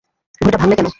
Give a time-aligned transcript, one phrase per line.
[0.41, 0.87] ঘড়িটা ভাঙ্গলে কেন?